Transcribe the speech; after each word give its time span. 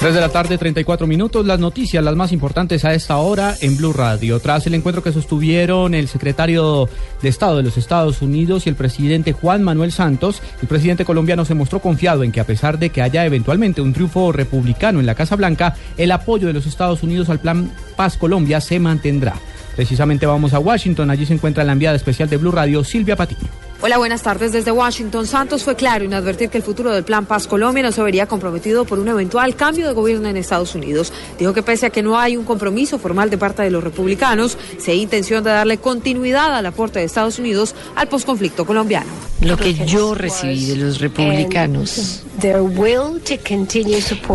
3 0.00 0.14
de 0.14 0.20
la 0.20 0.28
tarde, 0.28 0.58
34 0.58 1.08
minutos. 1.08 1.44
Las 1.44 1.58
noticias, 1.58 2.04
las 2.04 2.14
más 2.14 2.30
importantes 2.30 2.84
a 2.84 2.94
esta 2.94 3.16
hora 3.16 3.56
en 3.60 3.76
Blue 3.76 3.92
Radio. 3.92 4.38
Tras 4.38 4.64
el 4.68 4.74
encuentro 4.74 5.02
que 5.02 5.10
sostuvieron 5.10 5.92
el 5.92 6.06
secretario 6.06 6.88
de 7.20 7.28
Estado 7.28 7.56
de 7.56 7.64
los 7.64 7.76
Estados 7.76 8.22
Unidos 8.22 8.64
y 8.64 8.68
el 8.68 8.76
presidente 8.76 9.32
Juan 9.32 9.64
Manuel 9.64 9.90
Santos, 9.90 10.40
el 10.62 10.68
presidente 10.68 11.04
colombiano 11.04 11.44
se 11.44 11.54
mostró 11.54 11.80
confiado 11.80 12.22
en 12.22 12.30
que 12.30 12.38
a 12.38 12.46
pesar 12.46 12.78
de 12.78 12.90
que 12.90 13.02
haya 13.02 13.26
eventualmente 13.26 13.80
un 13.80 13.92
triunfo 13.92 14.30
republicano 14.30 15.00
en 15.00 15.06
la 15.06 15.16
Casa 15.16 15.34
Blanca, 15.34 15.74
el 15.96 16.12
apoyo 16.12 16.46
de 16.46 16.52
los 16.52 16.66
Estados 16.66 17.02
Unidos 17.02 17.28
al 17.28 17.40
Plan 17.40 17.72
Paz 17.96 18.16
Colombia 18.16 18.60
se 18.60 18.78
mantendrá. 18.78 19.34
Precisamente 19.74 20.26
vamos 20.26 20.54
a 20.54 20.60
Washington. 20.60 21.10
Allí 21.10 21.26
se 21.26 21.34
encuentra 21.34 21.64
la 21.64 21.72
enviada 21.72 21.96
especial 21.96 22.30
de 22.30 22.36
Blue 22.36 22.52
Radio, 22.52 22.84
Silvia 22.84 23.16
Patiño. 23.16 23.67
Hola, 23.80 23.96
buenas 23.96 24.22
tardes 24.22 24.50
desde 24.50 24.72
Washington. 24.72 25.24
Santos 25.24 25.62
fue 25.62 25.76
claro 25.76 26.04
en 26.04 26.12
advertir 26.12 26.50
que 26.50 26.58
el 26.58 26.64
futuro 26.64 26.92
del 26.92 27.04
Plan 27.04 27.26
Paz 27.26 27.46
Colombia 27.46 27.84
no 27.84 27.92
se 27.92 28.02
vería 28.02 28.26
comprometido 28.26 28.84
por 28.84 28.98
un 28.98 29.06
eventual 29.06 29.54
cambio 29.54 29.86
de 29.86 29.92
gobierno 29.92 30.28
en 30.28 30.36
Estados 30.36 30.74
Unidos. 30.74 31.12
Dijo 31.38 31.54
que 31.54 31.62
pese 31.62 31.86
a 31.86 31.90
que 31.90 32.02
no 32.02 32.18
hay 32.18 32.36
un 32.36 32.44
compromiso 32.44 32.98
formal 32.98 33.30
de 33.30 33.38
parte 33.38 33.62
de 33.62 33.70
los 33.70 33.84
republicanos, 33.84 34.58
se 34.78 34.90
hay 34.90 35.02
intención 35.02 35.44
de 35.44 35.50
darle 35.50 35.78
continuidad 35.78 36.56
al 36.56 36.66
aporte 36.66 36.98
de 36.98 37.04
Estados 37.04 37.38
Unidos 37.38 37.76
al 37.94 38.08
posconflicto 38.08 38.66
colombiano. 38.66 39.10
Lo 39.42 39.56
que 39.56 39.74
yo 39.74 40.12
recibí 40.12 40.66
de 40.66 40.76
los 40.76 40.98
republicanos 40.98 42.24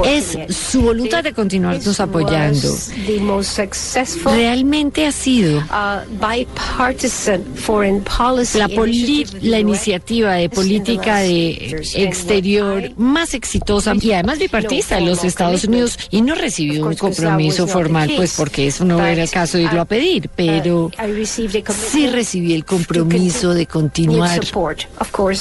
es 0.06 0.38
su 0.50 0.82
voluntad 0.82 1.24
de 1.24 1.34
continuarnos 1.34 2.00
apoyando. 2.00 2.74
Realmente 4.26 5.06
ha 5.06 5.12
sido 5.12 5.64
la 8.54 8.70
política 8.70 9.33
la 9.42 9.60
iniciativa 9.60 10.34
de 10.34 10.50
política 10.50 11.18
de 11.18 11.84
exterior 11.96 12.92
más 12.98 13.34
exitosa 13.34 13.94
y 14.00 14.12
además 14.12 14.40
bipartista 14.40 14.96
de 14.96 15.02
los 15.02 15.24
Estados 15.24 15.64
Unidos 15.66 15.98
y 16.10 16.22
no 16.22 16.36
recibió 16.36 16.86
un 16.86 16.96
compromiso 16.96 17.68
formal, 17.68 18.12
pues 18.16 18.36
porque 18.38 18.68
eso 18.68 18.86
no 18.86 19.06
era 19.06 19.24
el 19.24 19.30
caso 19.30 19.58
de 19.58 19.64
irlo 19.66 19.82
a 19.82 19.86
pedir, 19.86 20.30
pero 20.36 20.92
sí 21.92 22.08
recibí 22.08 22.54
el 22.54 22.66
compromiso 22.66 23.54
de 23.54 23.66
continuar 23.66 24.42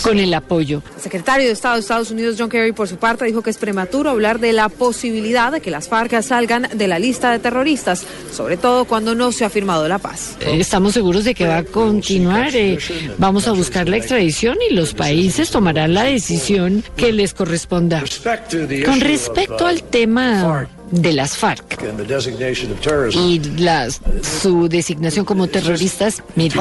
con 0.01 0.19
el 0.19 0.35
apoyo. 0.35 0.83
El 0.97 1.03
secretario 1.03 1.47
de 1.47 1.53
Estado 1.53 1.75
de 1.75 1.81
Estados 1.81 2.11
Unidos, 2.11 2.37
John 2.39 2.49
Kerry, 2.49 2.73
por 2.73 2.89
su 2.89 2.97
parte, 2.97 3.25
dijo 3.25 3.43
que 3.43 3.51
es 3.51 3.59
prematuro 3.59 4.11
hablar 4.11 4.39
de 4.41 4.53
la 4.53 4.69
posibilidad 4.69 5.53
de 5.53 5.61
que 5.61 5.71
las 5.71 5.89
FARC 5.89 6.23
salgan 6.23 6.69
de 6.75 6.89
la 6.89 6.99
lista 6.99 7.31
de 7.31 7.39
terroristas, 7.39 8.05
sobre 8.33 8.57
todo 8.57 8.85
cuando 8.85 9.15
no 9.15 9.33
se 9.33 9.45
ha 9.45 9.51
firmado 9.51 9.89
la 9.89 9.99
paz. 9.99 10.37
Estamos 10.41 10.95
seguros 10.95 11.25
de 11.25 11.35
que 11.35 11.47
va 11.47 11.59
a 11.59 11.65
continuar. 11.65 12.55
Eh, 12.55 12.79
vamos 13.19 13.49
a 13.49 13.53
buscar 13.53 13.82
la 13.89 13.97
extradición 13.97 14.59
y 14.69 14.75
los 14.75 14.95
países 14.95 15.51
tomarán 15.51 15.95
la 15.95 16.05
decisión 16.05 16.83
que 16.97 17.13
les 17.13 17.35
corresponda. 17.35 18.03
Con 18.85 19.01
respecto 19.01 19.67
al 19.67 19.83
tema 19.83 20.69
de 20.93 21.13
las 21.13 21.37
FARC 21.37 21.79
y 23.13 23.41
su 24.23 24.69
designación 24.69 25.25
como 25.25 25.49
terroristas, 25.49 26.23
mire, 26.37 26.55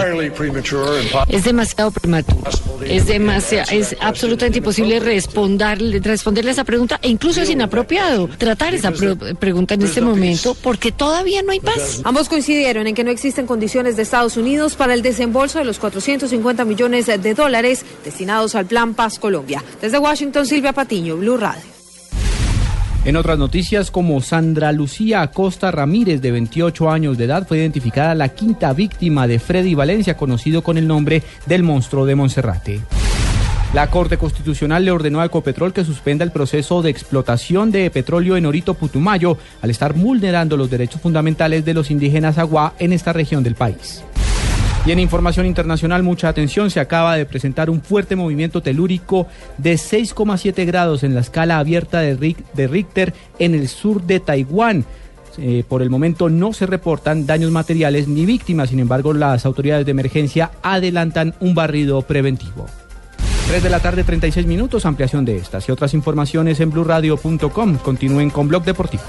es 1.27 1.43
demasiado 1.43 1.91
prematuro, 1.91 2.49
es 2.85 3.07
demasiado, 3.07 3.71
es 3.71 3.95
absolutamente 3.99 4.59
imposible 4.59 4.99
responderle, 4.99 5.99
responderle 5.99 6.51
a 6.51 6.53
esa 6.53 6.63
pregunta 6.63 6.99
e 7.01 7.09
incluso 7.09 7.41
es 7.41 7.49
inapropiado 7.49 8.29
tratar 8.37 8.73
esa 8.73 8.91
pregunta 8.91 9.73
en 9.73 9.81
este 9.81 10.01
momento 10.01 10.55
porque 10.63 10.91
todavía 10.91 11.43
no 11.43 11.51
hay 11.51 11.59
paz. 11.59 12.01
Ambos 12.03 12.29
coincidieron 12.29 12.87
en 12.87 12.95
que 12.95 13.03
no 13.03 13.11
existen 13.11 13.45
condiciones 13.45 13.97
de 13.97 14.03
Estados 14.03 14.37
Unidos 14.37 14.75
para 14.75 14.93
el 14.93 15.01
desembolso 15.01 15.59
de 15.59 15.65
los 15.65 15.77
450 15.77 16.63
millones 16.65 17.05
de 17.07 17.33
dólares 17.33 17.85
destinados 18.05 18.55
al 18.55 18.65
Plan 18.65 18.93
Paz 18.93 19.19
Colombia. 19.19 19.63
Desde 19.81 19.99
Washington, 19.99 20.45
Silvia 20.45 20.73
Patiño, 20.73 21.17
Blue 21.17 21.37
Radio. 21.37 21.70
En 23.03 23.15
otras 23.15 23.39
noticias, 23.39 23.89
como 23.89 24.21
Sandra 24.21 24.71
Lucía 24.71 25.23
Acosta 25.23 25.71
Ramírez, 25.71 26.21
de 26.21 26.29
28 26.29 26.91
años 26.91 27.17
de 27.17 27.25
edad, 27.25 27.47
fue 27.47 27.57
identificada 27.57 28.13
la 28.13 28.29
quinta 28.29 28.73
víctima 28.73 29.25
de 29.25 29.39
Freddy 29.39 29.73
Valencia, 29.73 30.15
conocido 30.15 30.61
con 30.61 30.77
el 30.77 30.87
nombre 30.87 31.23
del 31.47 31.63
monstruo 31.63 32.05
de 32.05 32.13
Monserrate. 32.13 32.79
La 33.73 33.87
Corte 33.87 34.17
Constitucional 34.17 34.85
le 34.85 34.91
ordenó 34.91 35.19
a 35.19 35.25
Ecopetrol 35.25 35.73
que 35.73 35.83
suspenda 35.83 36.23
el 36.23 36.31
proceso 36.31 36.83
de 36.83 36.91
explotación 36.91 37.71
de 37.71 37.89
petróleo 37.89 38.37
en 38.37 38.45
Orito 38.45 38.75
Putumayo 38.75 39.35
al 39.63 39.71
estar 39.71 39.93
vulnerando 39.93 40.55
los 40.55 40.69
derechos 40.69 41.01
fundamentales 41.01 41.65
de 41.65 41.73
los 41.73 41.89
indígenas 41.89 42.37
agua 42.37 42.75
en 42.77 42.93
esta 42.93 43.13
región 43.13 43.41
del 43.41 43.55
país. 43.55 44.03
Y 44.83 44.91
en 44.91 44.99
información 44.99 45.45
internacional, 45.45 46.01
mucha 46.01 46.27
atención, 46.27 46.71
se 46.71 46.79
acaba 46.79 47.15
de 47.15 47.27
presentar 47.27 47.69
un 47.69 47.81
fuerte 47.81 48.15
movimiento 48.15 48.61
telúrico 48.61 49.27
de 49.59 49.75
6,7 49.75 50.65
grados 50.65 51.03
en 51.03 51.13
la 51.13 51.21
escala 51.21 51.59
abierta 51.59 51.99
de, 51.99 52.67
Richter 52.67 53.13
en 53.37 53.53
el 53.53 53.67
sur 53.67 54.01
de 54.01 54.19
Taiwán. 54.19 54.85
Eh, 55.37 55.63
por 55.67 55.83
el 55.83 55.91
momento 55.91 56.29
no 56.29 56.51
se 56.51 56.65
reportan 56.65 57.27
daños 57.27 57.51
materiales 57.51 58.07
ni 58.07 58.25
víctimas, 58.25 58.69
sin 58.69 58.79
embargo 58.79 59.13
las 59.13 59.45
autoridades 59.45 59.85
de 59.85 59.91
emergencia 59.91 60.51
adelantan 60.63 61.35
un 61.39 61.53
barrido 61.53 62.01
preventivo. 62.01 62.65
3 63.47 63.61
de 63.61 63.69
la 63.69 63.79
tarde, 63.79 64.03
36 64.03 64.47
minutos, 64.47 64.85
ampliación 64.85 65.25
de 65.25 65.37
estas 65.37 65.69
y 65.69 65.71
otras 65.71 65.93
informaciones 65.93 66.59
en 66.59 66.71
blurradio.com. 66.71 67.77
Continúen 67.77 68.31
con 68.31 68.47
Blog 68.47 68.63
Deportivo. 68.63 69.03